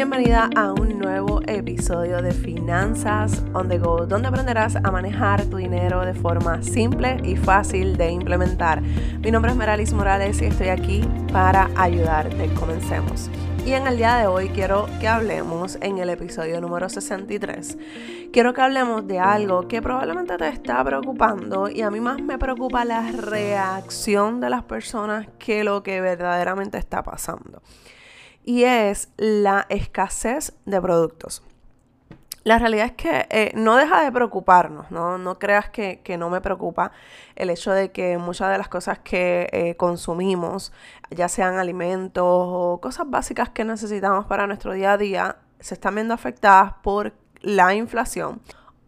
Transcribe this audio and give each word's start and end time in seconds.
Bienvenida 0.00 0.48
a 0.56 0.72
un 0.72 0.98
nuevo 0.98 1.42
episodio 1.46 2.22
de 2.22 2.32
Finanzas 2.32 3.44
on 3.52 3.68
the 3.68 3.76
Go, 3.76 4.06
donde 4.06 4.28
aprenderás 4.28 4.74
a 4.76 4.90
manejar 4.90 5.44
tu 5.44 5.58
dinero 5.58 6.06
de 6.06 6.14
forma 6.14 6.62
simple 6.62 7.18
y 7.22 7.36
fácil 7.36 7.98
de 7.98 8.10
implementar. 8.10 8.80
Mi 8.80 9.30
nombre 9.30 9.50
es 9.50 9.58
Meralis 9.58 9.92
Morales 9.92 10.40
y 10.40 10.46
estoy 10.46 10.68
aquí 10.68 11.04
para 11.30 11.68
ayudarte. 11.76 12.48
Comencemos. 12.54 13.28
Y 13.66 13.72
en 13.72 13.86
el 13.86 13.98
día 13.98 14.16
de 14.16 14.26
hoy 14.26 14.48
quiero 14.48 14.86
que 15.00 15.06
hablemos 15.06 15.76
en 15.82 15.98
el 15.98 16.08
episodio 16.08 16.62
número 16.62 16.88
63. 16.88 17.76
Quiero 18.32 18.54
que 18.54 18.62
hablemos 18.62 19.06
de 19.06 19.18
algo 19.18 19.68
que 19.68 19.82
probablemente 19.82 20.38
te 20.38 20.48
está 20.48 20.82
preocupando 20.82 21.68
y 21.68 21.82
a 21.82 21.90
mí 21.90 22.00
más 22.00 22.22
me 22.22 22.38
preocupa 22.38 22.86
la 22.86 23.12
reacción 23.12 24.40
de 24.40 24.48
las 24.48 24.62
personas 24.62 25.28
que 25.38 25.62
lo 25.62 25.82
que 25.82 26.00
verdaderamente 26.00 26.78
está 26.78 27.02
pasando. 27.02 27.60
Y 28.44 28.64
es 28.64 29.10
la 29.16 29.66
escasez 29.68 30.54
de 30.64 30.80
productos. 30.80 31.42
La 32.42 32.58
realidad 32.58 32.86
es 32.86 32.92
que 32.92 33.26
eh, 33.28 33.52
no 33.54 33.76
deja 33.76 34.02
de 34.02 34.10
preocuparnos, 34.10 34.90
¿no? 34.90 35.18
No 35.18 35.38
creas 35.38 35.68
que, 35.68 36.00
no 36.18 36.30
me 36.30 36.40
preocupa 36.40 36.90
el 37.36 37.50
hecho 37.50 37.70
de 37.72 37.92
que 37.92 38.16
muchas 38.16 38.50
de 38.50 38.56
las 38.56 38.68
cosas 38.68 38.98
que 38.98 39.48
eh, 39.52 39.76
consumimos, 39.76 40.72
ya 41.10 41.28
sean 41.28 41.58
alimentos 41.58 42.24
o 42.24 42.80
cosas 42.80 43.10
básicas 43.10 43.50
que 43.50 43.64
necesitamos 43.64 44.24
para 44.24 44.46
nuestro 44.46 44.72
día 44.72 44.92
a 44.92 44.96
día, 44.96 45.36
se 45.60 45.74
están 45.74 45.96
viendo 45.96 46.14
afectadas 46.14 46.74
por 46.82 47.12
la 47.42 47.74
inflación 47.74 48.40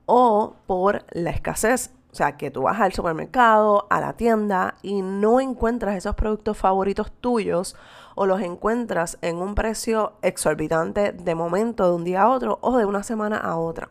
o 0.07 0.57
por 0.67 1.05
la 1.11 1.31
escasez. 1.31 1.93
O 2.13 2.15
sea, 2.15 2.37
que 2.37 2.51
tú 2.51 2.63
vas 2.63 2.79
al 2.79 2.93
supermercado, 2.93 3.87
a 3.89 3.99
la 3.99 4.13
tienda 4.13 4.75
y 4.83 5.01
no 5.01 5.41
encuentras 5.41 5.97
esos 5.97 6.15
productos 6.15 6.59
favoritos 6.59 7.11
tuyos 7.11 7.75
o 8.15 8.27
los 8.27 8.43
encuentras 8.43 9.17
en 9.23 9.39
un 9.39 9.55
precio 9.55 10.13
exorbitante 10.21 11.13
de 11.13 11.35
momento, 11.35 11.87
de 11.87 11.95
un 11.95 12.05
día 12.05 12.23
a 12.23 12.29
otro 12.29 12.59
o 12.61 12.77
de 12.77 12.85
una 12.85 13.03
semana 13.03 13.39
a 13.39 13.57
otra. 13.57 13.89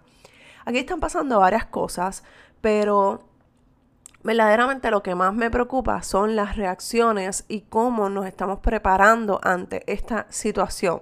Aquí 0.65 0.77
están 0.77 0.99
pasando 0.99 1.39
varias 1.39 1.65
cosas, 1.65 2.23
pero 2.61 3.23
verdaderamente 4.21 4.91
lo 4.91 5.01
que 5.01 5.15
más 5.15 5.33
me 5.33 5.49
preocupa 5.49 6.03
son 6.03 6.35
las 6.35 6.55
reacciones 6.55 7.45
y 7.47 7.61
cómo 7.61 8.07
nos 8.09 8.27
estamos 8.27 8.59
preparando 8.59 9.39
ante 9.41 9.83
esta 9.91 10.27
situación. 10.29 11.01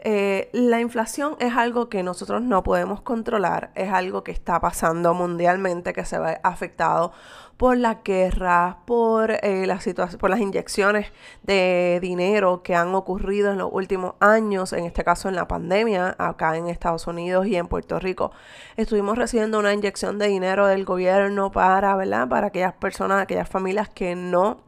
Eh, 0.00 0.48
la 0.52 0.80
inflación 0.80 1.36
es 1.40 1.56
algo 1.56 1.88
que 1.88 2.02
nosotros 2.02 2.40
no 2.40 2.62
podemos 2.62 3.00
controlar, 3.00 3.72
es 3.74 3.92
algo 3.92 4.22
que 4.22 4.30
está 4.30 4.60
pasando 4.60 5.12
mundialmente, 5.12 5.92
que 5.92 6.04
se 6.04 6.18
ve 6.18 6.38
afectado 6.44 7.12
por 7.56 7.76
la 7.76 7.94
guerra, 8.04 8.78
por, 8.86 9.32
eh, 9.42 9.66
la 9.66 9.80
por 10.20 10.30
las 10.30 10.38
inyecciones 10.38 11.10
de 11.42 11.98
dinero 12.00 12.62
que 12.62 12.76
han 12.76 12.94
ocurrido 12.94 13.50
en 13.50 13.58
los 13.58 13.70
últimos 13.72 14.14
años, 14.20 14.72
en 14.72 14.84
este 14.84 15.02
caso 15.02 15.28
en 15.28 15.34
la 15.34 15.48
pandemia, 15.48 16.14
acá 16.18 16.56
en 16.56 16.68
Estados 16.68 17.08
Unidos 17.08 17.48
y 17.48 17.56
en 17.56 17.66
Puerto 17.66 17.98
Rico. 17.98 18.30
Estuvimos 18.76 19.18
recibiendo 19.18 19.58
una 19.58 19.74
inyección 19.74 20.18
de 20.18 20.28
dinero 20.28 20.68
del 20.68 20.84
gobierno 20.84 21.50
para, 21.50 21.96
¿verdad? 21.96 22.28
Para 22.28 22.46
aquellas 22.46 22.74
personas, 22.74 23.22
aquellas 23.22 23.48
familias 23.48 23.88
que 23.88 24.14
no 24.14 24.67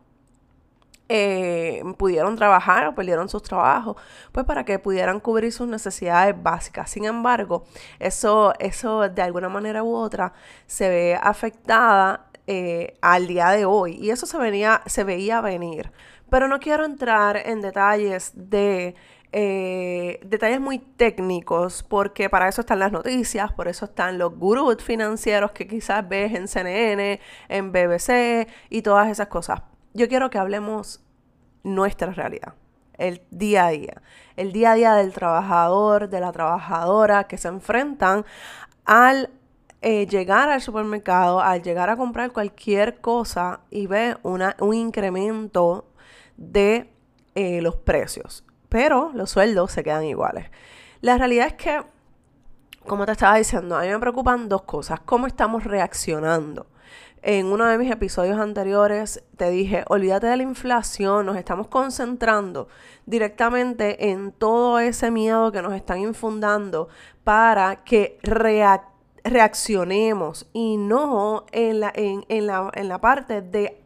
eh, 1.12 1.83
pudieron 1.98 2.36
trabajar 2.36 2.86
o 2.86 2.94
perdieron 2.94 3.28
sus 3.28 3.42
trabajos, 3.42 3.97
pues 4.30 4.47
para 4.47 4.64
que 4.64 4.78
pudieran 4.78 5.19
cubrir 5.19 5.53
sus 5.53 5.66
necesidades 5.66 6.41
básicas. 6.41 6.89
Sin 6.89 7.05
embargo, 7.05 7.64
eso, 7.98 8.55
eso 8.61 9.08
de 9.08 9.20
alguna 9.20 9.48
manera 9.48 9.83
u 9.83 9.92
otra 9.92 10.33
se 10.66 10.88
ve 10.88 11.19
afectada 11.20 12.27
eh, 12.47 12.97
al 13.03 13.27
día 13.27 13.48
de 13.50 13.64
hoy 13.64 13.97
y 14.00 14.11
eso 14.11 14.25
se, 14.25 14.38
venía, 14.38 14.83
se 14.86 15.03
veía 15.03 15.41
venir. 15.41 15.91
Pero 16.31 16.47
no 16.47 16.61
quiero 16.61 16.84
entrar 16.84 17.36
en 17.36 17.61
detalles 17.61 18.31
de 18.34 18.94
eh, 19.33 20.20
detalles 20.25 20.61
muy 20.61 20.78
técnicos, 20.78 21.83
porque 21.83 22.31
para 22.31 22.48
eso 22.48 22.61
están 22.61 22.78
las 22.78 22.92
noticias, 22.92 23.53
por 23.53 23.66
eso 23.66 23.86
están 23.86 24.16
los 24.19 24.36
gurús 24.36 24.77
financieros 24.83 25.50
que 25.50 25.66
quizás 25.66 26.08
ves 26.08 26.34
en 26.34 26.47
CNN, 26.47 27.20
en 27.48 27.72
BBC 27.72 28.49
y 28.70 28.82
todas 28.82 29.09
esas 29.09 29.26
cosas 29.26 29.62
yo 29.95 30.09
quiero 30.09 30.31
que 30.31 30.39
hablemos 30.39 31.01
nuestra 31.62 32.12
realidad, 32.12 32.55
el 32.99 33.23
día 33.31 33.67
a 33.67 33.71
día, 33.71 34.03
el 34.37 34.53
día 34.53 34.73
a 34.73 34.75
día 34.75 34.95
del 34.95 35.12
trabajador, 35.12 36.09
de 36.09 36.21
la 36.21 36.33
trabajadora 36.33 37.25
que 37.25 37.39
se 37.39 37.49
enfrentan 37.49 38.25
al 38.84 39.31
eh, 39.83 40.06
llegar 40.06 40.50
al 40.50 40.61
supermercado, 40.61 41.41
al 41.41 41.62
llegar 41.62 41.89
a 41.91 41.97
comprar 41.97 42.33
cualquier 42.33 43.00
cosa 43.00 43.61
y 43.71 43.87
ve 43.87 44.17
un 44.23 44.75
incremento 44.75 45.87
de 46.37 46.91
eh, 47.34 47.62
los 47.62 47.77
precios, 47.77 48.45
pero 48.69 49.11
los 49.15 49.31
sueldos 49.31 49.73
se 49.73 49.83
quedan 49.83 50.05
iguales. 50.05 50.50
La 51.00 51.17
realidad 51.17 51.47
es 51.47 51.55
que, 51.55 51.83
como 52.87 53.06
te 53.06 53.12
estaba 53.12 53.37
diciendo, 53.37 53.77
a 53.77 53.83
mí 53.83 53.89
me 53.89 53.99
preocupan 53.99 54.49
dos 54.49 54.62
cosas, 54.62 55.00
cómo 55.00 55.27
estamos 55.27 55.65
reaccionando 55.65 56.67
en 57.22 57.47
uno 57.47 57.66
de 57.66 57.78
mis 57.78 57.91
episodios 57.91 58.38
anteriores 58.38 59.22
te 59.36 59.50
dije, 59.50 59.84
olvídate 59.88 60.26
de 60.26 60.36
la 60.38 60.42
inflación, 60.42 61.26
nos 61.26 61.36
estamos 61.36 61.69
concentrando 61.69 62.69
directamente 63.06 64.10
en 64.10 64.32
todo 64.32 64.78
ese 64.78 65.10
miedo 65.10 65.53
que 65.53 65.62
nos 65.62 65.75
están 65.75 66.00
infundando 66.00 66.88
para 67.25 67.84
que 67.84 68.19
reaccionemos 69.25 70.48
y 70.53 70.76
no 70.78 71.44
en 71.53 71.81
la, 71.81 71.92
en, 71.94 72.47
la, 72.47 72.70
en 72.75 72.88
la 72.88 73.00
parte 73.00 73.42
de 73.42 73.82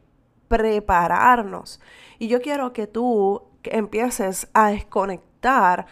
prepararnos. 0.49 1.81
Y 2.19 2.29
yo 2.29 2.41
quiero 2.41 2.73
que 2.73 2.87
tú 2.87 3.43
empieces 3.65 4.49
a 4.53 4.71
desconectar 4.71 5.87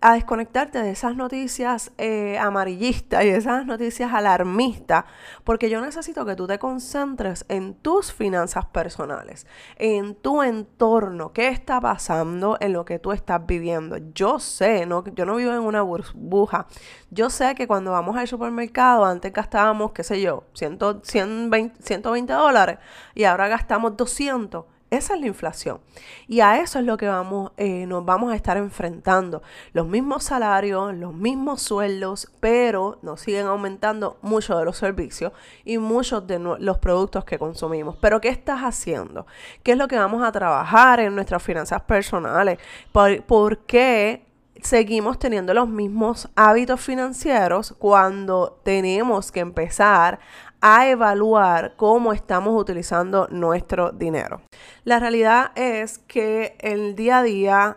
a 0.00 0.14
desconectarte 0.14 0.82
de 0.82 0.90
esas 0.90 1.16
noticias 1.16 1.92
eh, 1.98 2.38
amarillistas 2.38 3.24
y 3.24 3.28
esas 3.28 3.66
noticias 3.66 4.12
alarmistas, 4.12 5.04
porque 5.44 5.70
yo 5.70 5.80
necesito 5.80 6.24
que 6.24 6.36
tú 6.36 6.46
te 6.46 6.58
concentres 6.58 7.44
en 7.48 7.74
tus 7.74 8.12
finanzas 8.12 8.66
personales, 8.66 9.46
en 9.76 10.14
tu 10.14 10.42
entorno, 10.42 11.32
qué 11.32 11.48
está 11.48 11.80
pasando 11.80 12.56
en 12.60 12.72
lo 12.72 12.84
que 12.84 12.98
tú 12.98 13.12
estás 13.12 13.44
viviendo. 13.46 13.96
Yo 14.14 14.38
sé, 14.38 14.86
no, 14.86 15.04
yo 15.14 15.26
no 15.26 15.36
vivo 15.36 15.52
en 15.52 15.60
una 15.60 15.82
burbuja, 15.82 16.66
yo 17.10 17.30
sé 17.30 17.54
que 17.54 17.66
cuando 17.66 17.92
vamos 17.92 18.16
al 18.16 18.28
supermercado, 18.28 19.04
antes 19.04 19.32
gastábamos, 19.32 19.92
qué 19.92 20.04
sé 20.04 20.20
yo, 20.20 20.44
100, 20.54 20.78
120, 21.02 21.82
120 21.82 22.32
dólares 22.32 22.78
y 23.14 23.24
ahora 23.24 23.48
gastamos 23.48 23.96
200 23.96 24.75
esa 24.90 25.14
es 25.14 25.20
la 25.20 25.26
inflación. 25.26 25.80
Y 26.28 26.40
a 26.40 26.60
eso 26.60 26.78
es 26.78 26.84
lo 26.84 26.96
que 26.96 27.08
vamos, 27.08 27.52
eh, 27.56 27.86
nos 27.86 28.04
vamos 28.04 28.32
a 28.32 28.36
estar 28.36 28.56
enfrentando. 28.56 29.42
Los 29.72 29.86
mismos 29.86 30.24
salarios, 30.24 30.94
los 30.94 31.12
mismos 31.12 31.62
sueldos, 31.62 32.30
pero 32.40 32.98
nos 33.02 33.20
siguen 33.20 33.46
aumentando 33.46 34.18
muchos 34.22 34.58
de 34.58 34.64
los 34.64 34.76
servicios 34.76 35.32
y 35.64 35.78
muchos 35.78 36.26
de 36.26 36.38
los 36.38 36.78
productos 36.78 37.24
que 37.24 37.38
consumimos. 37.38 37.96
Pero 38.00 38.20
¿qué 38.20 38.28
estás 38.28 38.60
haciendo? 38.60 39.26
¿Qué 39.62 39.72
es 39.72 39.78
lo 39.78 39.88
que 39.88 39.96
vamos 39.96 40.22
a 40.22 40.32
trabajar 40.32 41.00
en 41.00 41.14
nuestras 41.14 41.42
finanzas 41.42 41.82
personales? 41.82 42.58
¿Por, 42.92 43.22
por 43.24 43.58
qué 43.58 44.25
seguimos 44.62 45.18
teniendo 45.18 45.54
los 45.54 45.68
mismos 45.68 46.28
hábitos 46.34 46.80
financieros 46.80 47.74
cuando 47.78 48.60
tenemos 48.64 49.32
que 49.32 49.40
empezar 49.40 50.18
a 50.60 50.88
evaluar 50.88 51.74
cómo 51.76 52.12
estamos 52.12 52.60
utilizando 52.60 53.28
nuestro 53.30 53.92
dinero. 53.92 54.42
La 54.84 54.98
realidad 54.98 55.52
es 55.54 55.98
que 55.98 56.56
el 56.60 56.96
día 56.96 57.18
a 57.18 57.22
día 57.22 57.76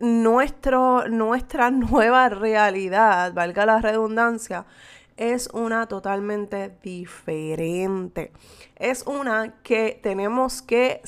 nuestro, 0.00 1.08
nuestra 1.08 1.70
nueva 1.70 2.28
realidad, 2.28 3.32
valga 3.32 3.66
la 3.66 3.80
redundancia, 3.80 4.66
es 5.16 5.48
una 5.52 5.86
totalmente 5.86 6.78
diferente. 6.82 8.32
Es 8.76 9.04
una 9.06 9.60
que 9.62 10.00
tenemos 10.02 10.62
que 10.62 11.02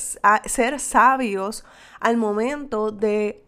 ser 0.45 0.79
sabios 0.81 1.65
al 1.99 2.19
momento 2.19 2.91
de 2.91 3.43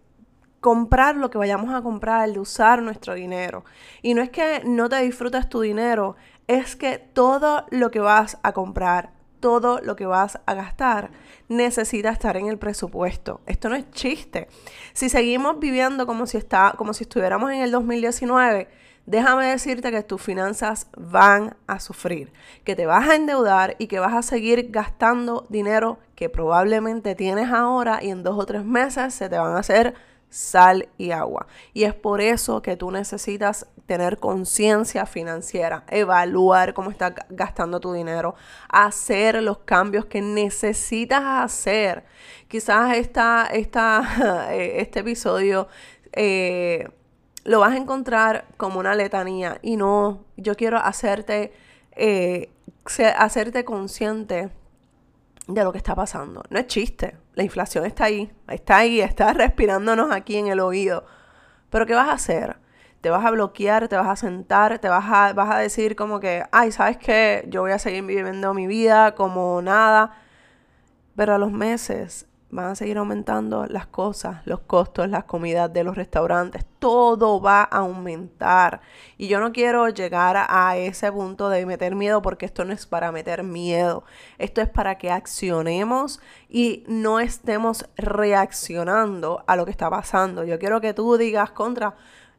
comprar 0.65 1.17
lo 1.17 1.29
que 1.29 1.37
vayamos 1.37 1.75
a 1.75 1.83
comprar, 1.83 2.33
de 2.33 2.41
usar 2.41 2.81
nuestro 2.81 3.13
dinero. 3.13 3.67
Y 4.01 4.15
no 4.15 4.23
es 4.23 4.31
que 4.31 4.63
no 4.65 4.89
te 4.89 4.97
disfrutes 5.03 5.47
tu 5.47 5.61
dinero, 5.61 6.17
es 6.47 6.75
que 6.75 6.97
todo 6.97 7.67
lo 7.69 7.91
que 7.91 8.01
vas 8.01 8.39
a 8.43 8.53
comprar, 8.53 9.11
todo 9.41 9.81
lo 9.83 9.95
que 9.95 10.07
vas 10.07 10.41
a 10.47 10.55
gastar, 10.55 11.11
necesita 11.51 12.09
estar 12.09 12.39
en 12.39 12.47
el 12.47 12.57
presupuesto. 12.57 13.43
Esto 13.45 13.69
no 13.69 13.75
es 13.75 13.91
chiste. 13.91 14.49
Si 14.95 15.11
seguimos 15.11 15.59
viviendo 15.59 16.07
como 16.07 16.27
si, 16.27 16.39
está, 16.39 16.73
como 16.79 16.95
si 16.95 17.05
estuviéramos 17.05 17.53
en 17.53 17.61
el 17.61 17.71
2019, 17.71 18.67
déjame 19.05 19.49
decirte 19.49 19.91
que 19.91 20.03
tus 20.03 20.23
finanzas 20.23 20.89
van 20.97 21.59
a 21.67 21.79
sufrir, 21.79 22.33
que 22.65 22.75
te 22.75 22.87
vas 22.87 23.07
a 23.07 23.17
endeudar 23.17 23.77
y 23.79 23.87
que 23.87 23.99
vas 23.99 24.15
a 24.15 24.23
seguir 24.23 24.71
gastando 24.71 25.45
dinero 25.51 25.99
que 26.15 26.31
probablemente 26.31 27.15
tienes 27.15 27.51
ahora 27.51 28.03
y 28.03 28.09
en 28.09 28.23
dos 28.23 28.39
o 28.39 28.47
tres 28.47 28.65
meses 28.65 29.13
se 29.13 29.29
te 29.29 29.37
van 29.37 29.57
a 29.57 29.59
hacer 29.59 29.95
sal 30.35 30.89
y 30.99 31.13
agua. 31.13 31.47
Y 31.73 31.85
es 31.85 31.95
por 31.95 32.21
eso 32.21 32.61
que 32.61 32.77
tú 32.77 32.91
necesitas 32.91 33.69
tener 33.87 34.19
conciencia 34.19 35.07
financiera, 35.07 35.85
evaluar 35.89 36.75
cómo 36.75 36.91
estás 36.91 37.13
gastando 37.29 37.79
tu 37.79 37.93
dinero, 37.93 38.35
hacer 38.69 39.41
los 39.43 39.59
cambios 39.59 40.07
que 40.07 40.21
necesitas 40.21 41.23
hacer. 41.23 42.05
Quizás 42.49 42.97
esta, 42.97 43.47
esta, 43.47 44.49
eh, 44.53 44.81
este 44.81 45.01
episodio... 45.01 45.69
Eh, 46.13 46.89
lo 47.47 47.61
vas 47.61 47.73
a 47.73 47.77
encontrar 47.77 48.47
como 48.57 48.81
una 48.81 48.95
letanía 48.95 49.59
y 49.61 49.77
no, 49.77 50.25
yo 50.39 50.55
quiero 50.55 50.79
hacerte, 50.79 51.53
eh, 51.95 52.49
hacerte 53.19 53.67
consciente 53.67 54.49
de 55.47 55.65
lo 55.65 55.73
que 55.73 55.79
está 55.79 55.95
pasando. 55.95 56.43
No 56.51 56.59
es 56.59 56.67
chiste, 56.67 57.17
la 57.35 57.43
inflación 57.43 57.85
está 57.85 58.05
ahí, 58.05 58.33
está 58.49 58.79
ahí, 58.79 59.01
está 59.01 59.33
respirándonos 59.33 60.11
aquí 60.11 60.37
en 60.37 60.49
el 60.49 60.61
oído. 60.61 61.05
Pero 61.71 61.87
¿qué 61.87 61.95
vas 61.95 62.09
a 62.09 62.13
hacer? 62.13 62.57
Te 63.01 63.11
vas 63.11 63.25
a 63.25 63.31
bloquear, 63.31 63.89
te 63.89 63.97
vas 63.97 64.09
a 64.09 64.17
sentar, 64.17 64.79
te 64.79 64.89
vas 64.89 65.05
a, 65.07 65.33
vas 65.35 65.55
a 65.55 65.59
decir 65.59 65.97
como 65.97 66.21
que, 66.21 66.45
ay, 66.53 66.73
¿sabes 66.73 66.97
qué? 66.97 67.45
Yo 67.49 67.61
voy 67.61 67.73
a 67.73 67.79
seguir 67.79 68.05
viviendo 68.05 68.55
mi 68.55 68.67
vida 68.67 69.15
como 69.15 69.61
nada. 69.61 70.17
Pero 71.17 71.35
a 71.35 71.39
los 71.39 71.53
meses 71.53 72.27
van 72.55 72.67
a 72.67 72.75
seguir 72.77 72.99
aumentando 72.99 73.67
las 73.67 73.87
cosas, 73.89 74.47
los 74.47 74.61
costos, 74.61 75.09
las 75.09 75.25
comidas 75.25 75.73
de 75.73 75.83
los 75.83 75.97
restaurantes, 75.97 76.65
todo 76.79 77.41
va 77.41 77.63
a 77.63 77.79
aumentar. 77.79 78.81
Y 79.19 79.27
yo 79.27 79.41
no 79.41 79.53
quiero 79.53 79.89
llegar 79.89 80.47
a 80.49 80.77
ese 80.77 81.11
punto 81.11 81.49
de 81.49 81.67
meter 81.67 81.97
miedo 81.97 82.23
porque 82.23 82.47
esto 82.47 82.65
no 82.65 82.73
es 82.73 82.87
para 82.87 83.11
meter 83.11 83.43
miedo, 83.43 84.05
esto 84.39 84.61
es 84.61 84.69
para 84.69 84.99
que 84.99 85.11
accionemos 85.11 86.21
y 86.49 86.85
no 86.87 87.19
estemos 87.19 87.87
reaccionando 87.97 89.43
a 89.49 89.57
lo 89.57 89.65
que 89.65 89.73
está 89.73 89.91
pasando. 89.91 90.45
Yo 90.45 90.59
quiero 90.59 90.81
que 90.81 90.95
tú 90.95 91.17
digas 91.17 91.51
contra... 91.51 91.97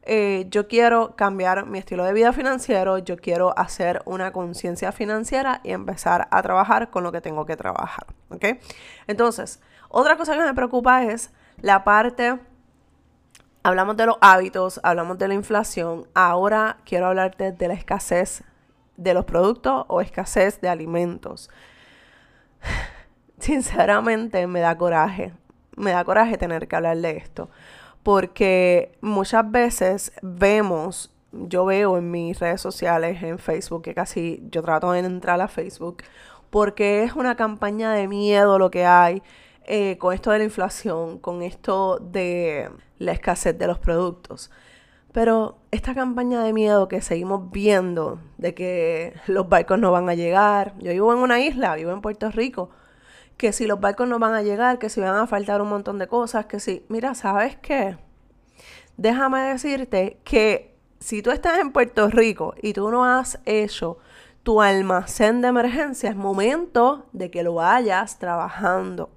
Eh, 0.08 0.46
yo 0.50 0.68
quiero 0.68 1.16
cambiar 1.16 1.66
mi 1.66 1.80
estilo 1.80 2.04
de 2.04 2.12
vida 2.12 2.32
financiero, 2.32 2.98
yo 2.98 3.16
quiero 3.16 3.58
hacer 3.58 4.02
una 4.04 4.32
conciencia 4.32 4.92
financiera 4.92 5.60
y 5.64 5.72
empezar 5.72 6.28
a 6.30 6.42
trabajar 6.42 6.90
con 6.90 7.02
lo 7.02 7.10
que 7.10 7.20
tengo 7.20 7.44
que 7.44 7.56
trabajar. 7.56 8.06
¿Ok? 8.30 8.44
Entonces, 9.08 9.60
otra 9.88 10.16
cosa 10.16 10.34
que 10.36 10.42
me 10.42 10.54
preocupa 10.54 11.04
es 11.04 11.32
la 11.60 11.84
parte, 11.84 12.38
hablamos 13.62 13.96
de 13.96 14.06
los 14.06 14.16
hábitos, 14.20 14.80
hablamos 14.82 15.18
de 15.18 15.28
la 15.28 15.34
inflación, 15.34 16.06
ahora 16.14 16.78
quiero 16.84 17.06
hablarte 17.06 17.52
de 17.52 17.68
la 17.68 17.74
escasez 17.74 18.44
de 18.96 19.14
los 19.14 19.24
productos 19.24 19.84
o 19.88 20.00
escasez 20.00 20.60
de 20.60 20.68
alimentos. 20.68 21.50
Sinceramente 23.38 24.46
me 24.46 24.60
da 24.60 24.76
coraje, 24.76 25.32
me 25.76 25.92
da 25.92 26.04
coraje 26.04 26.38
tener 26.38 26.68
que 26.68 26.76
hablar 26.76 26.96
de 26.96 27.16
esto, 27.16 27.50
porque 28.02 28.96
muchas 29.00 29.50
veces 29.50 30.12
vemos, 30.22 31.12
yo 31.32 31.64
veo 31.64 31.98
en 31.98 32.10
mis 32.10 32.38
redes 32.38 32.60
sociales, 32.60 33.22
en 33.22 33.38
Facebook, 33.38 33.82
que 33.82 33.94
casi 33.94 34.42
yo 34.50 34.62
trato 34.62 34.92
de 34.92 35.00
entrar 35.00 35.40
a 35.40 35.48
Facebook, 35.48 36.02
porque 36.50 37.04
es 37.04 37.14
una 37.14 37.36
campaña 37.36 37.92
de 37.92 38.08
miedo 38.08 38.58
lo 38.58 38.70
que 38.70 38.86
hay 38.86 39.22
eh, 39.68 39.98
con 39.98 40.14
esto 40.14 40.30
de 40.30 40.38
la 40.38 40.44
inflación, 40.44 41.18
con 41.18 41.42
esto 41.42 41.98
de 41.98 42.70
la 42.98 43.12
escasez 43.12 43.58
de 43.58 43.66
los 43.66 43.78
productos. 43.80 44.50
Pero 45.12 45.58
esta 45.72 45.92
campaña 45.94 46.44
de 46.44 46.52
miedo 46.52 46.86
que 46.86 47.00
seguimos 47.00 47.50
viendo, 47.50 48.20
de 48.38 48.54
que 48.54 49.14
los 49.26 49.48
barcos 49.48 49.78
no 49.80 49.90
van 49.90 50.08
a 50.08 50.14
llegar, 50.14 50.74
yo 50.78 50.92
vivo 50.92 51.12
en 51.12 51.18
una 51.18 51.40
isla, 51.40 51.74
vivo 51.74 51.90
en 51.90 52.00
Puerto 52.00 52.30
Rico, 52.30 52.70
que 53.36 53.52
si 53.52 53.66
los 53.66 53.80
barcos 53.80 54.08
no 54.08 54.20
van 54.20 54.34
a 54.34 54.42
llegar, 54.42 54.78
que 54.78 54.88
si 54.88 55.00
van 55.00 55.16
a 55.16 55.26
faltar 55.26 55.60
un 55.60 55.68
montón 55.68 55.98
de 55.98 56.06
cosas, 56.06 56.46
que 56.46 56.60
si, 56.60 56.84
mira, 56.88 57.14
¿sabes 57.14 57.56
qué? 57.56 57.98
Déjame 58.96 59.40
decirte 59.40 60.18
que 60.22 60.76
si 61.00 61.22
tú 61.22 61.30
estás 61.32 61.58
en 61.58 61.72
Puerto 61.72 62.08
Rico 62.08 62.54
y 62.62 62.72
tú 62.72 62.90
no 62.90 63.04
has 63.04 63.40
hecho 63.46 63.98
tu 64.44 64.62
almacén 64.62 65.40
de 65.40 65.48
emergencia, 65.48 66.08
es 66.10 66.16
momento 66.16 67.06
de 67.12 67.32
que 67.32 67.42
lo 67.42 67.54
vayas 67.54 68.20
trabajando 68.20 69.10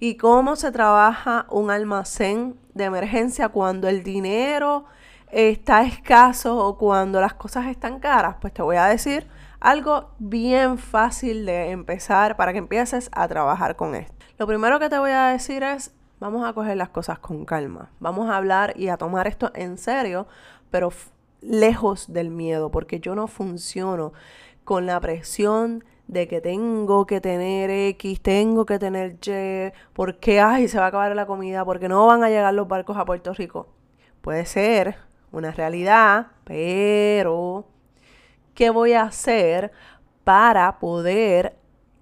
y 0.00 0.16
cómo 0.16 0.56
se 0.56 0.72
trabaja 0.72 1.46
un 1.50 1.70
almacén 1.70 2.58
de 2.74 2.84
emergencia 2.84 3.48
cuando 3.48 3.88
el 3.88 4.02
dinero 4.02 4.84
está 5.30 5.82
escaso 5.82 6.56
o 6.56 6.78
cuando 6.78 7.20
las 7.20 7.34
cosas 7.34 7.66
están 7.66 7.98
caras, 7.98 8.36
pues 8.40 8.52
te 8.52 8.62
voy 8.62 8.76
a 8.76 8.86
decir 8.86 9.26
algo 9.60 10.10
bien 10.18 10.78
fácil 10.78 11.46
de 11.46 11.70
empezar 11.70 12.36
para 12.36 12.52
que 12.52 12.58
empieces 12.58 13.08
a 13.12 13.26
trabajar 13.26 13.76
con 13.76 13.94
esto. 13.94 14.14
Lo 14.38 14.46
primero 14.46 14.78
que 14.78 14.88
te 14.88 14.98
voy 14.98 15.10
a 15.10 15.28
decir 15.28 15.62
es, 15.62 15.94
vamos 16.20 16.46
a 16.46 16.52
coger 16.52 16.76
las 16.76 16.90
cosas 16.90 17.18
con 17.18 17.44
calma, 17.44 17.90
vamos 17.98 18.28
a 18.30 18.36
hablar 18.36 18.74
y 18.76 18.88
a 18.88 18.96
tomar 18.96 19.26
esto 19.26 19.50
en 19.54 19.78
serio, 19.78 20.26
pero 20.70 20.92
lejos 21.40 22.12
del 22.12 22.30
miedo, 22.30 22.70
porque 22.70 23.00
yo 23.00 23.14
no 23.14 23.26
funciono 23.26 24.12
con 24.64 24.86
la 24.86 25.00
presión 25.00 25.84
de 26.08 26.28
que 26.28 26.40
tengo 26.40 27.06
que 27.06 27.20
tener 27.20 27.70
X, 27.70 28.20
tengo 28.20 28.64
que 28.64 28.78
tener 28.78 29.16
Y, 29.20 29.72
porque 29.92 30.40
ay, 30.40 30.68
se 30.68 30.78
va 30.78 30.84
a 30.86 30.88
acabar 30.88 31.14
la 31.16 31.26
comida, 31.26 31.64
porque 31.64 31.88
no 31.88 32.06
van 32.06 32.22
a 32.22 32.28
llegar 32.28 32.54
los 32.54 32.68
barcos 32.68 32.96
a 32.96 33.04
Puerto 33.04 33.32
Rico. 33.34 33.68
Puede 34.20 34.46
ser 34.46 34.96
una 35.32 35.52
realidad, 35.52 36.28
pero 36.44 37.66
¿qué 38.54 38.70
voy 38.70 38.92
a 38.92 39.02
hacer 39.02 39.72
para 40.24 40.78
poder 40.78 41.56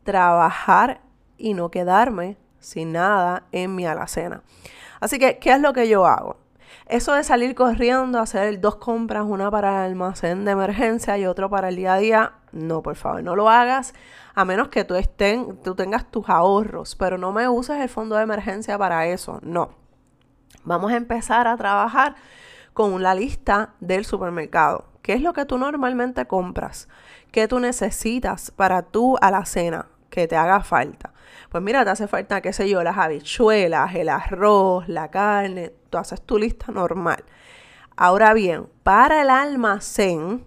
trabajar 0.05 1.01
y 1.37 1.55
no 1.55 1.71
quedarme 1.71 2.37
sin 2.59 2.93
nada 2.93 3.45
en 3.53 3.75
mi 3.75 3.87
alacena? 3.87 4.43
Así 5.01 5.19
que, 5.19 5.39
¿qué 5.39 5.53
es 5.53 5.61
lo 5.61 5.73
que 5.73 5.89
yo 5.89 6.07
hago? 6.07 6.44
Eso 6.87 7.15
de 7.15 7.25
salir 7.25 7.55
corriendo, 7.55 8.19
hacer 8.19 8.61
dos 8.61 8.77
compras, 8.77 9.25
una 9.27 9.51
para 9.51 9.87
el 9.87 9.93
almacén 9.93 10.45
de 10.45 10.51
emergencia 10.51 11.17
y 11.17 11.25
otro 11.25 11.49
para 11.49 11.71
el 11.71 11.77
día 11.77 11.95
a 11.95 11.99
día, 11.99 12.33
no, 12.53 12.83
por 12.83 12.95
favor, 12.97 13.23
no 13.23 13.35
lo 13.35 13.49
hagas 13.49 13.95
a 14.35 14.45
menos 14.45 14.69
que 14.69 14.85
tú, 14.85 14.95
estén, 14.95 15.57
tú 15.63 15.75
tengas 15.75 16.11
tus 16.11 16.29
ahorros, 16.29 16.95
pero 16.97 17.17
no 17.17 17.33
me 17.33 17.49
uses 17.49 17.81
el 17.81 17.89
fondo 17.89 18.17
de 18.17 18.25
emergencia 18.25 18.77
para 18.77 19.07
eso, 19.07 19.39
no. 19.43 19.71
Vamos 20.65 20.93
a 20.93 20.97
empezar 20.97 21.49
a 21.49 21.57
trabajar 21.57 22.17
con 22.75 23.03
la 23.03 23.15
lista 23.15 23.71
del 23.81 24.05
supermercado. 24.05 24.85
¿Qué 25.01 25.15
es 25.15 25.23
lo 25.23 25.33
que 25.33 25.47
tú 25.47 25.57
normalmente 25.57 26.27
compras? 26.27 26.89
¿Qué 27.31 27.49
tú 27.49 27.61
necesitas 27.61 28.51
para 28.51 28.83
tu 28.83 29.17
alacena 29.23 29.87
que 30.11 30.27
te 30.27 30.37
haga 30.37 30.61
falta? 30.63 31.14
Pues 31.49 31.63
mira, 31.63 31.85
te 31.85 31.91
hace 31.91 32.09
falta, 32.09 32.41
qué 32.41 32.53
sé 32.53 32.69
yo, 32.69 32.83
las 32.83 32.99
habichuelas, 32.99 33.95
el 33.95 34.09
arroz, 34.09 34.89
la 34.89 35.11
carne, 35.11 35.73
tú 35.91 35.99
haces 35.99 36.21
tu 36.23 36.39
lista 36.39 36.73
normal. 36.73 37.25
Ahora 37.97 38.35
bien, 38.35 38.67
para 38.83 39.23
el 39.23 39.31
almacén, 39.31 40.45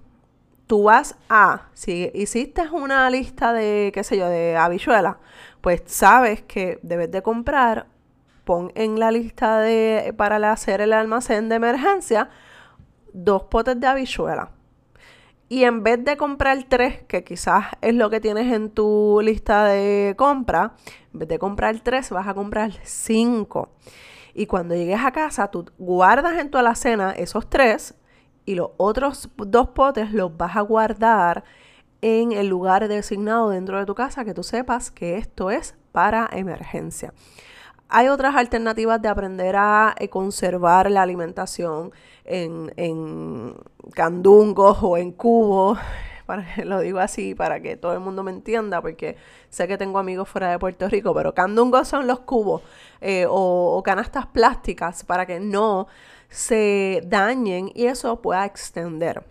tú 0.67 0.83
vas 0.83 1.15
a, 1.29 1.69
si 1.73 2.11
hiciste 2.13 2.61
una 2.69 3.09
lista 3.09 3.53
de, 3.53 3.91
qué 3.93 4.03
sé 4.03 4.17
yo, 4.17 4.27
de 4.27 4.57
habichuelas, 4.57 5.15
pues 5.61 5.83
sabes 5.85 6.41
que 6.43 6.79
debes 6.83 7.09
de 7.11 7.21
comprar, 7.21 7.87
pon 8.43 8.71
en 8.75 8.99
la 8.99 9.11
lista 9.11 9.59
de, 9.59 10.13
para 10.17 10.51
hacer 10.51 10.81
el 10.81 10.93
almacén 10.93 11.49
de 11.49 11.55
emergencia, 11.55 12.29
dos 13.13 13.43
potes 13.43 13.79
de 13.79 13.87
habichuelas. 13.87 14.49
Y 15.49 15.63
en 15.63 15.81
vez 15.83 16.03
de 16.03 16.17
comprar 16.17 16.65
tres, 16.67 17.03
que 17.03 17.23
quizás 17.23 17.67
es 17.81 17.93
lo 17.93 18.09
que 18.09 18.19
tienes 18.19 18.53
en 18.53 18.69
tu 18.69 19.21
lista 19.23 19.63
de 19.65 20.13
compra, 20.17 20.73
en 21.13 21.19
vez 21.19 21.29
de 21.29 21.39
comprar 21.39 21.79
tres, 21.79 22.09
vas 22.09 22.27
a 22.27 22.33
comprar 22.33 22.73
cinco. 22.83 23.69
Y 24.33 24.45
cuando 24.45 24.75
llegues 24.75 24.99
a 25.03 25.11
casa, 25.11 25.49
tú 25.49 25.65
guardas 25.77 26.37
en 26.37 26.51
tu 26.51 26.57
alacena 26.57 27.11
esos 27.11 27.49
tres 27.49 27.95
y 28.45 28.55
los 28.55 28.71
otros 28.77 29.29
dos 29.37 29.69
potes 29.69 30.11
los 30.11 30.35
vas 30.35 30.57
a 30.57 30.61
guardar 30.61 31.43
en 32.01 32.33
el 32.33 32.47
lugar 32.47 32.87
designado 32.87 33.49
dentro 33.49 33.79
de 33.79 33.85
tu 33.85 33.95
casa 33.95 34.25
que 34.25 34.33
tú 34.33 34.43
sepas 34.43 34.91
que 34.91 35.17
esto 35.17 35.49
es 35.49 35.75
para 35.91 36.29
emergencia. 36.31 37.13
Hay 37.89 38.09
otras 38.09 38.35
alternativas 38.35 39.01
de 39.01 39.07
aprender 39.07 39.55
a 39.55 39.95
eh, 39.97 40.09
conservar 40.09 40.91
la 40.91 41.03
alimentación 41.03 41.91
en, 42.25 42.73
en 42.75 43.55
candungos 43.93 44.79
o 44.81 44.97
en 44.97 45.11
cubos. 45.11 45.79
Para, 46.25 46.45
lo 46.65 46.81
digo 46.81 46.99
así 46.99 47.35
para 47.35 47.61
que 47.61 47.77
todo 47.77 47.93
el 47.93 48.01
mundo 48.01 48.21
me 48.21 48.31
entienda, 48.31 48.81
porque 48.81 49.15
sé 49.49 49.65
que 49.65 49.77
tengo 49.77 49.97
amigos 49.97 50.27
fuera 50.27 50.51
de 50.51 50.59
Puerto 50.59 50.89
Rico, 50.89 51.13
pero 51.13 51.33
candungos 51.33 51.87
son 51.87 52.05
los 52.05 52.19
cubos 52.19 52.63
eh, 52.99 53.25
o, 53.25 53.77
o 53.77 53.81
canastas 53.81 54.25
plásticas 54.25 55.05
para 55.05 55.25
que 55.25 55.39
no 55.39 55.87
se 56.27 57.01
dañen 57.05 57.71
y 57.73 57.85
eso 57.85 58.21
pueda 58.21 58.45
extender. 58.45 59.23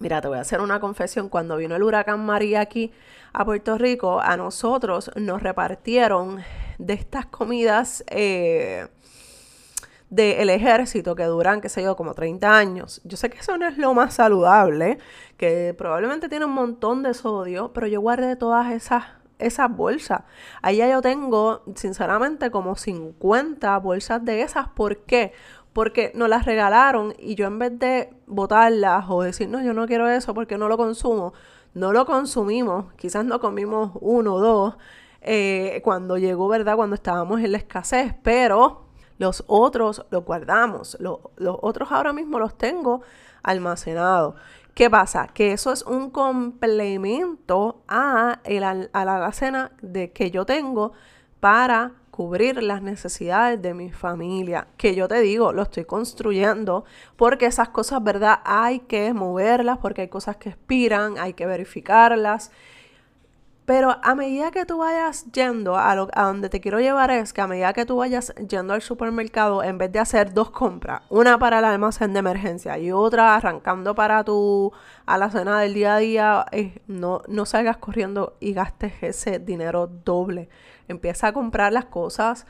Mira, 0.00 0.20
te 0.20 0.26
voy 0.26 0.38
a 0.38 0.40
hacer 0.40 0.60
una 0.60 0.80
confesión. 0.80 1.28
Cuando 1.28 1.56
vino 1.56 1.76
el 1.76 1.84
huracán 1.84 2.26
María 2.26 2.62
aquí 2.62 2.92
a 3.32 3.44
Puerto 3.44 3.78
Rico, 3.78 4.20
a 4.20 4.36
nosotros 4.36 5.12
nos 5.14 5.40
repartieron 5.40 6.42
de 6.78 6.94
estas 6.94 7.26
comidas 7.26 8.04
eh, 8.08 8.86
del 10.10 10.50
ejército 10.50 11.14
que 11.14 11.24
duran, 11.24 11.60
qué 11.60 11.68
sé 11.68 11.82
yo, 11.82 11.96
como 11.96 12.14
30 12.14 12.56
años. 12.56 13.00
Yo 13.04 13.16
sé 13.16 13.30
que 13.30 13.38
eso 13.38 13.56
no 13.56 13.66
es 13.66 13.78
lo 13.78 13.94
más 13.94 14.14
saludable, 14.14 14.98
que 15.36 15.74
probablemente 15.76 16.28
tiene 16.28 16.44
un 16.44 16.52
montón 16.52 17.02
de 17.02 17.14
sodio, 17.14 17.72
pero 17.72 17.86
yo 17.86 18.00
guardé 18.00 18.36
todas 18.36 18.72
esas 18.72 19.04
esas 19.38 19.74
bolsas. 19.74 20.22
Allá 20.60 20.88
yo 20.88 21.02
tengo, 21.02 21.64
sinceramente, 21.74 22.52
como 22.52 22.76
50 22.76 23.76
bolsas 23.78 24.24
de 24.24 24.42
esas. 24.42 24.68
¿Por 24.68 24.98
qué? 24.98 25.32
porque 25.72 26.12
nos 26.14 26.28
las 26.28 26.44
regalaron 26.44 27.14
y 27.18 27.34
yo 27.34 27.46
en 27.46 27.58
vez 27.58 27.78
de 27.78 28.10
botarlas 28.26 29.06
o 29.08 29.22
decir, 29.22 29.48
no, 29.48 29.62
yo 29.62 29.72
no 29.72 29.86
quiero 29.86 30.08
eso 30.08 30.34
porque 30.34 30.58
no 30.58 30.68
lo 30.68 30.76
consumo, 30.76 31.32
no 31.74 31.92
lo 31.92 32.04
consumimos, 32.06 32.92
quizás 32.94 33.24
no 33.24 33.40
comimos 33.40 33.92
uno 34.00 34.34
o 34.34 34.40
dos 34.40 34.74
eh, 35.22 35.80
cuando 35.84 36.18
llegó, 36.18 36.48
¿verdad? 36.48 36.76
Cuando 36.76 36.94
estábamos 36.94 37.40
en 37.40 37.52
la 37.52 37.58
escasez, 37.58 38.14
pero 38.22 38.86
Los 39.18 39.44
otros 39.46 40.04
los 40.10 40.24
guardamos. 40.24 40.96
Los, 41.00 41.18
otros 41.38 41.92
ahora 41.92 42.12
mismo 42.12 42.38
los 42.40 42.56
tengo 42.58 43.02
almacenados. 43.42 44.34
¿Qué 44.74 44.90
pasa? 44.90 45.28
Que 45.28 45.52
eso 45.52 45.72
es 45.72 45.82
un 45.82 46.10
complemento 46.10 47.82
a, 47.86 48.40
a 48.44 49.04
la 49.04 49.14
alacena 49.14 49.72
de, 49.82 50.10
que 50.12 50.30
yo 50.30 50.44
tengo 50.44 50.92
para 51.40 51.92
cubrir 52.10 52.62
las 52.62 52.82
necesidades 52.82 53.60
de 53.62 53.74
mi 53.74 53.90
familia, 53.90 54.68
que 54.76 54.94
yo 54.94 55.08
te 55.08 55.20
digo, 55.20 55.52
lo 55.52 55.62
estoy 55.62 55.84
construyendo, 55.86 56.84
porque 57.16 57.46
esas 57.46 57.70
cosas, 57.70 58.02
¿verdad? 58.04 58.40
Hay 58.44 58.80
que 58.80 59.14
moverlas, 59.14 59.78
porque 59.78 60.02
hay 60.02 60.08
cosas 60.08 60.36
que 60.36 60.50
expiran, 60.50 61.16
hay 61.18 61.32
que 61.32 61.46
verificarlas 61.46 62.50
pero 63.64 63.96
a 64.02 64.14
medida 64.16 64.50
que 64.50 64.66
tú 64.66 64.78
vayas 64.78 65.30
yendo 65.32 65.76
a, 65.76 65.92
a, 65.92 66.24
donde 66.26 66.48
te 66.48 66.60
quiero 66.60 66.80
llevar 66.80 67.10
es 67.12 67.32
que 67.32 67.40
a 67.40 67.46
medida 67.46 67.72
que 67.72 67.86
tú 67.86 67.96
vayas 67.96 68.34
yendo 68.48 68.74
al 68.74 68.82
supermercado, 68.82 69.62
en 69.62 69.78
vez 69.78 69.92
de 69.92 70.00
hacer 70.00 70.34
dos 70.34 70.50
compras, 70.50 71.02
una 71.10 71.38
para 71.38 71.60
el 71.60 71.64
almacén 71.64 72.12
de 72.12 72.18
emergencia 72.18 72.76
y 72.78 72.90
otra 72.90 73.36
arrancando 73.36 73.94
para 73.94 74.24
tu 74.24 74.72
alacena 75.06 75.60
del 75.60 75.74
día 75.74 75.94
a 75.94 75.98
día, 75.98 76.46
eh, 76.50 76.82
no, 76.88 77.22
no 77.28 77.46
salgas 77.46 77.76
corriendo 77.76 78.36
y 78.40 78.52
gastes 78.52 78.94
ese 79.00 79.38
dinero 79.38 79.86
doble. 79.86 80.48
Empieza 80.88 81.28
a 81.28 81.32
comprar 81.32 81.72
las 81.72 81.84
cosas 81.84 82.46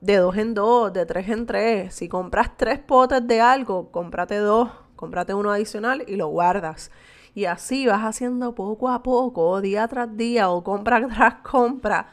de 0.00 0.16
dos 0.16 0.36
en 0.36 0.54
dos, 0.54 0.92
de 0.92 1.06
tres 1.06 1.28
en 1.28 1.46
tres. 1.46 1.94
Si 1.94 2.08
compras 2.08 2.52
tres 2.56 2.78
potes 2.78 3.26
de 3.26 3.40
algo, 3.40 3.90
cómprate 3.90 4.36
dos, 4.36 4.70
cómprate 4.96 5.34
uno 5.34 5.50
adicional 5.50 6.04
y 6.06 6.16
lo 6.16 6.28
guardas. 6.28 6.90
Y 7.34 7.46
así 7.46 7.86
vas 7.86 8.02
haciendo 8.02 8.54
poco 8.54 8.90
a 8.90 9.02
poco, 9.02 9.60
día 9.60 9.88
tras 9.88 10.16
día 10.16 10.50
o 10.50 10.62
compra 10.62 11.06
tras 11.14 11.34
compra, 11.36 12.08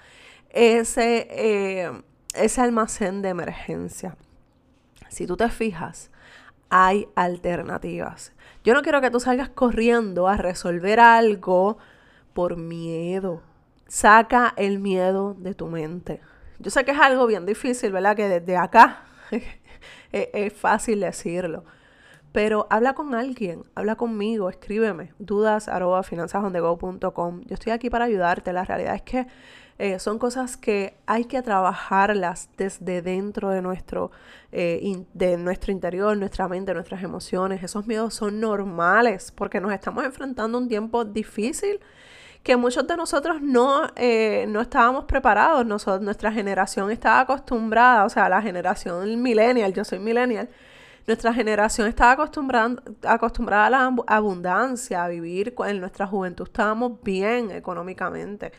ese, 0.50 1.28
eh, 1.30 1.92
ese 2.34 2.62
almacén 2.62 3.22
de 3.22 3.30
emergencia. 3.30 4.16
Si 5.10 5.28
tú 5.28 5.36
te 5.36 5.50
fijas, 5.50 6.12
hay 6.70 7.08
alternativas. 7.16 8.34
Yo 8.64 8.74
no 8.74 8.82
quiero 8.82 9.02
que 9.02 9.12
tú 9.12 9.20
salgas 9.20 9.50
corriendo 9.50 10.28
a 10.28 10.38
resolver 10.38 11.00
algo 11.00 11.78
por 12.34 12.58
miedo. 12.58 13.42
Saca 13.88 14.54
el 14.56 14.80
miedo 14.80 15.36
de 15.38 15.56
tu 15.56 15.68
mente. 15.68 16.22
Yo 16.60 16.70
sé 16.70 16.86
que 16.86 16.92
es 16.92 17.00
algo 17.00 17.26
bien 17.26 17.46
difícil, 17.46 17.92
¿verdad? 17.92 18.16
Que 18.16 18.30
desde 18.30 18.58
acá 18.58 19.04
es 20.12 20.54
fácil 20.54 21.00
decirlo. 21.00 21.64
Pero 22.32 22.68
habla 22.70 22.94
con 22.94 23.16
alguien, 23.16 23.64
habla 23.74 23.96
conmigo, 23.96 24.50
escríbeme, 24.50 25.14
dudas 25.18 25.68
arroba 25.68 26.04
finanzasondego.com. 26.04 27.42
Yo 27.42 27.54
estoy 27.54 27.72
aquí 27.74 27.90
para 27.90 28.06
ayudarte. 28.06 28.54
La 28.54 28.64
realidad 28.64 28.96
es 28.96 29.02
que 29.02 29.28
eh, 29.80 29.98
son 29.98 30.20
cosas 30.20 30.58
que 30.58 30.98
hay 31.08 31.24
que 31.26 31.42
trabajarlas 31.42 32.50
desde 32.58 33.02
dentro 33.02 33.50
de 33.50 33.62
nuestro, 33.62 34.12
eh, 34.52 35.06
de 35.14 35.38
nuestro 35.38 35.72
interior, 35.72 36.18
nuestra 36.18 36.48
mente, 36.48 36.74
nuestras 36.74 37.02
emociones. 37.02 37.64
Esos 37.64 37.88
miedos 37.88 38.14
son 38.14 38.40
normales 38.42 39.32
porque 39.32 39.62
nos 39.62 39.72
estamos 39.72 40.04
enfrentando 40.04 40.58
a 40.58 40.62
un 40.62 40.68
tiempo 40.68 41.06
difícil 41.06 41.80
que 42.44 42.58
muchos 42.58 42.86
de 42.88 42.98
nosotros 42.98 43.42
no, 43.42 43.88
eh, 43.96 44.46
no 44.50 44.62
estábamos 44.62 45.06
preparados. 45.06 45.66
Nuestra 45.66 46.32
generación 46.32 46.92
estaba 46.92 47.22
acostumbrada, 47.22 48.06
o 48.06 48.10
sea, 48.10 48.30
la 48.30 48.42
generación 48.42 49.22
millennial, 49.22 49.74
yo 49.74 49.84
soy 49.86 50.00
millennial 50.00 50.50
nuestra 51.08 51.34
generación 51.34 51.88
estaba 51.88 52.12
acostumbrada, 52.12 52.76
acostumbrada 53.04 53.66
a 53.66 53.70
la 53.70 53.96
abundancia, 54.08 55.04
a 55.04 55.08
vivir 55.08 55.54
en 55.66 55.80
nuestra 55.80 56.08
juventud 56.08 56.48
estábamos 56.48 57.02
bien 57.04 57.52
económicamente. 57.52 58.52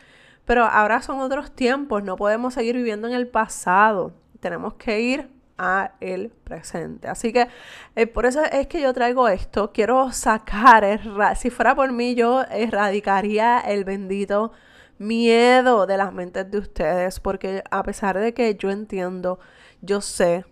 Pero 0.45 0.65
ahora 0.65 1.01
son 1.01 1.19
otros 1.19 1.51
tiempos, 1.51 2.03
no 2.03 2.15
podemos 2.15 2.53
seguir 2.53 2.75
viviendo 2.75 3.07
en 3.07 3.13
el 3.13 3.27
pasado. 3.27 4.13
Tenemos 4.39 4.73
que 4.73 5.01
ir 5.01 5.29
a 5.57 5.91
el 5.99 6.29
presente. 6.29 7.07
Así 7.07 7.31
que 7.31 7.47
eh, 7.95 8.07
por 8.07 8.25
eso 8.25 8.41
es 8.43 8.67
que 8.67 8.81
yo 8.81 8.93
traigo 8.93 9.27
esto. 9.27 9.71
Quiero 9.71 10.11
sacar, 10.11 10.99
si 11.37 11.51
fuera 11.51 11.75
por 11.75 11.91
mí, 11.91 12.15
yo 12.15 12.43
erradicaría 12.49 13.59
el 13.59 13.83
bendito 13.83 14.51
miedo 14.97 15.85
de 15.85 15.97
las 15.97 16.13
mentes 16.13 16.49
de 16.49 16.57
ustedes, 16.57 17.19
porque 17.19 17.63
a 17.69 17.83
pesar 17.83 18.17
de 18.17 18.33
que 18.33 18.55
yo 18.55 18.71
entiendo, 18.71 19.39
yo 19.81 20.01
sé 20.01 20.45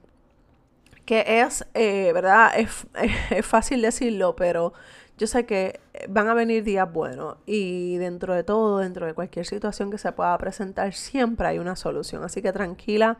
que 1.09 1.41
es, 1.41 1.65
eh, 1.73 2.11
¿verdad? 2.13 2.51
Es, 2.55 2.85
es, 3.31 3.43
fácil 3.43 3.81
decirlo, 3.81 4.35
pero 4.35 4.73
yo 5.17 5.25
sé 5.25 5.47
que 5.47 5.79
van 6.07 6.27
a 6.27 6.35
venir 6.35 6.63
días 6.63 6.93
buenos 6.93 7.37
y 7.47 7.97
dentro 7.97 8.35
de 8.35 8.43
todo, 8.43 8.77
dentro 8.77 9.07
de 9.07 9.15
cualquier 9.15 9.47
situación 9.47 9.89
que 9.89 9.97
se 9.97 10.11
pueda 10.11 10.37
presentar, 10.37 10.93
siempre 10.93 11.47
hay 11.47 11.57
una 11.57 11.75
solución. 11.75 12.23
Así 12.23 12.43
que 12.43 12.53
tranquila, 12.53 13.17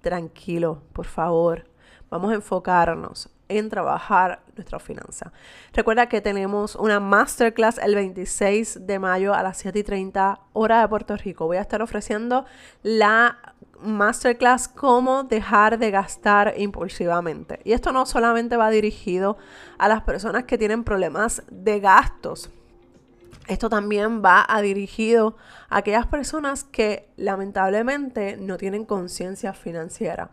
tranquilo, 0.00 0.82
por 0.92 1.06
favor. 1.06 1.68
Vamos 2.10 2.32
a 2.32 2.34
enfocarnos 2.34 3.30
en 3.48 3.68
trabajar 3.68 4.42
nuestra 4.56 4.80
finanza. 4.80 5.32
Recuerda 5.72 6.08
que 6.08 6.20
tenemos 6.20 6.74
una 6.74 6.98
masterclass 6.98 7.78
el 7.78 7.94
26 7.94 8.84
de 8.84 8.98
mayo 8.98 9.32
a 9.32 9.44
las 9.44 9.58
7 9.58 9.78
y 9.78 9.84
30 9.84 10.40
hora 10.54 10.80
de 10.80 10.88
Puerto 10.88 11.16
Rico. 11.16 11.46
Voy 11.46 11.58
a 11.58 11.60
estar 11.60 11.82
ofreciendo 11.82 12.46
la 12.82 13.54
masterclass 13.82 14.68
cómo 14.68 15.24
dejar 15.24 15.78
de 15.78 15.90
gastar 15.90 16.54
impulsivamente. 16.56 17.60
Y 17.64 17.72
esto 17.72 17.92
no 17.92 18.06
solamente 18.06 18.56
va 18.56 18.70
dirigido 18.70 19.36
a 19.78 19.88
las 19.88 20.02
personas 20.02 20.44
que 20.44 20.58
tienen 20.58 20.84
problemas 20.84 21.42
de 21.50 21.80
gastos. 21.80 22.50
Esto 23.48 23.68
también 23.68 24.22
va 24.24 24.46
a 24.48 24.62
dirigido 24.62 25.36
a 25.68 25.78
aquellas 25.78 26.06
personas 26.06 26.64
que 26.64 27.08
lamentablemente 27.16 28.36
no 28.36 28.56
tienen 28.56 28.84
conciencia 28.84 29.52
financiera. 29.52 30.30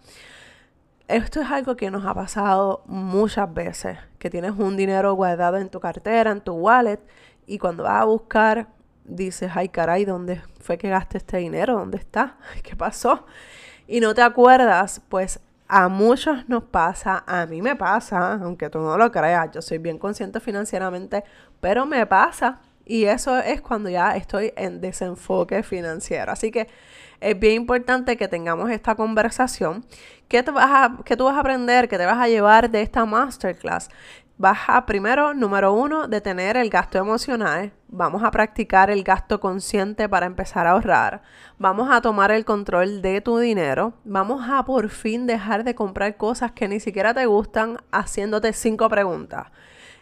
Esto 1.07 1.41
es 1.41 1.49
algo 1.49 1.75
que 1.75 1.89
nos 1.89 2.05
ha 2.05 2.13
pasado 2.13 2.83
muchas 2.85 3.51
veces, 3.51 3.97
que 4.19 4.29
tienes 4.29 4.51
un 4.51 4.77
dinero 4.77 5.13
guardado 5.13 5.57
en 5.57 5.69
tu 5.69 5.79
cartera, 5.79 6.29
en 6.29 6.41
tu 6.41 6.53
wallet, 6.53 6.99
y 7.47 7.57
cuando 7.57 7.83
vas 7.83 8.03
a 8.03 8.05
buscar 8.05 8.67
dices, 9.09 9.51
ay 9.55 9.69
caray, 9.69 10.05
¿dónde 10.05 10.41
fue 10.59 10.77
que 10.77 10.89
gasté 10.89 11.17
este 11.17 11.37
dinero? 11.37 11.73
¿Dónde 11.73 11.97
está? 11.97 12.37
¿Qué 12.63 12.75
pasó? 12.75 13.25
Y 13.87 13.99
no 13.99 14.13
te 14.13 14.21
acuerdas, 14.21 15.01
pues 15.09 15.39
a 15.67 15.87
muchos 15.87 16.49
nos 16.49 16.63
pasa, 16.63 17.23
a 17.27 17.45
mí 17.45 17.61
me 17.61 17.75
pasa, 17.75 18.33
aunque 18.33 18.69
tú 18.69 18.79
no 18.79 18.97
lo 18.97 19.11
creas, 19.11 19.51
yo 19.51 19.61
soy 19.61 19.77
bien 19.77 19.99
consciente 19.99 20.39
financieramente, 20.39 21.23
pero 21.59 21.85
me 21.85 22.05
pasa. 22.05 22.59
Y 22.85 23.05
eso 23.05 23.37
es 23.37 23.61
cuando 23.61 23.87
ya 23.87 24.15
estoy 24.15 24.51
en 24.55 24.81
desenfoque 24.81 25.61
financiero. 25.61 26.31
Así 26.31 26.49
que 26.49 26.67
es 27.19 27.39
bien 27.39 27.53
importante 27.53 28.17
que 28.17 28.27
tengamos 28.27 28.71
esta 28.71 28.95
conversación. 28.95 29.85
¿Qué, 30.27 30.41
te 30.41 30.49
vas 30.49 30.69
a, 30.69 30.97
qué 31.05 31.15
tú 31.15 31.25
vas 31.25 31.35
a 31.35 31.41
aprender? 31.41 31.87
¿Qué 31.87 31.99
te 31.99 32.05
vas 32.07 32.17
a 32.17 32.27
llevar 32.27 32.71
de 32.71 32.81
esta 32.81 33.05
masterclass? 33.05 33.89
Vas 34.39 34.59
a, 34.67 34.85
primero, 34.85 35.33
número 35.33 35.73
uno, 35.73 36.07
detener 36.07 36.55
el 36.55 36.69
gasto 36.69 36.97
emocional. 36.97 37.73
Vamos 37.89 38.23
a 38.23 38.31
practicar 38.31 38.89
el 38.89 39.03
gasto 39.03 39.41
consciente 39.41 40.07
para 40.07 40.27
empezar 40.27 40.65
a 40.65 40.71
ahorrar. 40.71 41.23
Vamos 41.57 41.91
a 41.91 41.99
tomar 41.99 42.31
el 42.31 42.45
control 42.45 43.01
de 43.01 43.19
tu 43.19 43.37
dinero. 43.37 43.95
Vamos 44.05 44.49
a 44.49 44.63
por 44.63 44.87
fin 44.87 45.27
dejar 45.27 45.65
de 45.65 45.75
comprar 45.75 46.15
cosas 46.15 46.53
que 46.53 46.69
ni 46.69 46.79
siquiera 46.79 47.13
te 47.13 47.25
gustan 47.25 47.79
haciéndote 47.91 48.53
cinco 48.53 48.87
preguntas. 48.87 49.47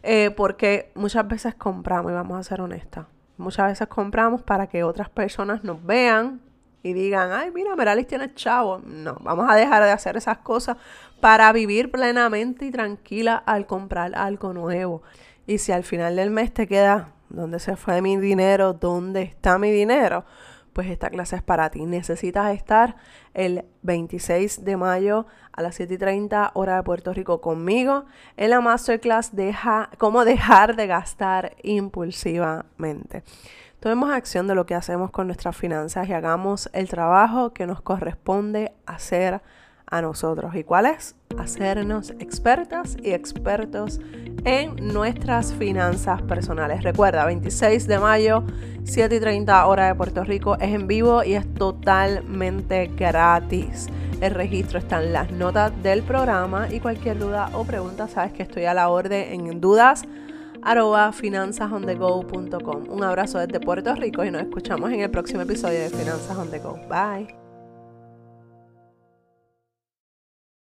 Eh, 0.04 0.30
porque 0.38 0.92
muchas 0.94 1.28
veces 1.28 1.56
compramos, 1.56 2.12
y 2.12 2.14
vamos 2.14 2.38
a 2.38 2.44
ser 2.44 2.62
honestas, 2.62 3.08
muchas 3.38 3.70
veces 3.70 3.88
compramos 3.88 4.44
para 4.44 4.68
que 4.68 4.84
otras 4.84 5.10
personas 5.10 5.64
nos 5.64 5.84
vean 5.84 6.42
y 6.88 6.94
digan, 6.94 7.32
ay, 7.32 7.52
mira, 7.52 7.76
Meralis 7.76 8.08
tiene 8.08 8.34
chavo. 8.34 8.80
No, 8.86 9.18
vamos 9.22 9.46
a 9.50 9.56
dejar 9.56 9.84
de 9.84 9.92
hacer 9.92 10.16
esas 10.16 10.38
cosas 10.38 10.78
para 11.20 11.52
vivir 11.52 11.92
plenamente 11.92 12.66
y 12.66 12.72
tranquila 12.72 13.36
al 13.36 13.66
comprar 13.66 14.16
algo 14.16 14.54
nuevo. 14.54 15.02
Y 15.46 15.58
si 15.58 15.72
al 15.72 15.84
final 15.84 16.16
del 16.16 16.32
mes 16.32 16.54
te 16.54 16.66
queda, 16.66 17.14
¿dónde 17.30 17.60
se 17.60 17.76
fue 17.76 18.02
mi 18.02 18.18
dinero? 18.18 18.74
¿Dónde 18.74 19.24
está 19.24 19.58
mi 19.58 19.72
dinero? 19.72 20.24
Pues 20.72 20.88
esta 20.90 21.10
clase 21.10 21.36
es 21.36 21.44
para 21.44 21.70
ti. 21.72 21.86
Necesitas 21.86 22.54
estar 22.54 22.96
el 23.34 23.66
26 23.82 24.64
de 24.64 24.78
mayo 24.78 25.26
a 25.52 25.64
las 25.64 25.80
7:30 25.80 26.52
hora 26.54 26.76
de 26.78 26.84
Puerto 26.84 27.14
Rico 27.14 27.42
conmigo 27.42 28.06
en 28.38 28.52
la 28.52 28.62
masterclass 28.62 29.36
Deja, 29.36 29.90
cómo 29.98 30.24
dejar 30.24 30.76
de 30.76 30.88
gastar 30.88 31.56
impulsivamente. 31.64 33.24
Tomemos 33.80 34.10
acción 34.10 34.48
de 34.48 34.56
lo 34.56 34.66
que 34.66 34.74
hacemos 34.74 35.12
con 35.12 35.28
nuestras 35.28 35.56
finanzas 35.56 36.10
y 36.10 36.14
hagamos 36.14 36.68
el 36.74 36.90
trabajo 36.90 37.54
que 37.54 37.68
nos 37.68 37.80
corresponde 37.80 38.74
hacer 38.88 39.40
a 39.86 40.02
nosotros. 40.02 40.56
¿Y 40.56 40.64
cuál 40.64 40.88
es? 40.88 41.16
Hacernos 41.38 42.10
expertas 42.18 42.98
y 43.04 43.12
expertos 43.12 44.00
en 44.46 44.76
nuestras 44.94 45.54
finanzas 45.54 46.24
personales. 46.24 46.84
Recuerda, 46.84 47.26
26 47.26 47.86
de 47.86 48.00
mayo, 48.00 48.44
7 48.84 49.16
y 49.16 49.20
30 49.20 49.68
hora 49.68 49.86
de 49.86 49.94
Puerto 49.96 50.24
Rico, 50.24 50.56
es 50.56 50.74
en 50.74 50.88
vivo 50.88 51.24
y 51.24 51.36
es 51.36 51.54
totalmente 51.54 52.88
gratis. 52.88 53.90
El 54.22 54.34
registro 54.34 54.80
está 54.80 55.04
en 55.04 55.14
las 55.14 55.32
notas 55.32 55.72
del 55.84 56.02
programa 56.02 56.68
y 56.72 56.80
cualquier 56.80 57.20
duda 57.20 57.52
o 57.54 57.64
pregunta, 57.64 58.08
sabes 58.08 58.34
que 58.34 58.42
estoy 58.42 58.66
a 58.66 58.74
la 58.74 58.90
orden 58.90 59.48
en 59.48 59.62
dudas 59.62 60.08
finanzasondego.com. 61.14 62.90
Un 62.90 63.04
abrazo 63.04 63.40
desde 63.40 63.60
Puerto 63.60 63.96
Rico 63.96 64.24
y 64.24 64.32
nos 64.32 64.42
escuchamos 64.42 64.92
en 64.92 65.02
el 65.02 65.10
próximo 65.10 65.42
episodio 65.42 65.80
de 65.80 65.90
Finanzas 65.90 66.38
on 66.38 66.50
the 66.52 66.60
Go. 66.60 66.78
Bye. 66.90 67.47